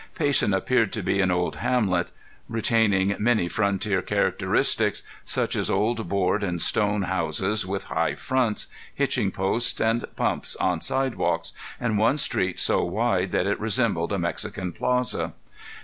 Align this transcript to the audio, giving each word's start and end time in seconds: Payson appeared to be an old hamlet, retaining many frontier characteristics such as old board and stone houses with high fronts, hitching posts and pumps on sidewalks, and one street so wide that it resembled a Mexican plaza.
Payson 0.15 0.51
appeared 0.51 0.91
to 0.93 1.03
be 1.03 1.21
an 1.21 1.29
old 1.29 1.57
hamlet, 1.57 2.09
retaining 2.49 3.15
many 3.19 3.47
frontier 3.47 4.01
characteristics 4.01 5.03
such 5.25 5.55
as 5.55 5.69
old 5.69 6.09
board 6.09 6.41
and 6.41 6.59
stone 6.59 7.03
houses 7.03 7.67
with 7.67 7.83
high 7.83 8.15
fronts, 8.15 8.65
hitching 8.95 9.29
posts 9.29 9.79
and 9.79 10.03
pumps 10.15 10.55
on 10.55 10.81
sidewalks, 10.81 11.53
and 11.79 11.99
one 11.99 12.17
street 12.17 12.59
so 12.59 12.83
wide 12.83 13.31
that 13.31 13.45
it 13.45 13.59
resembled 13.59 14.11
a 14.11 14.17
Mexican 14.17 14.71
plaza. 14.73 15.33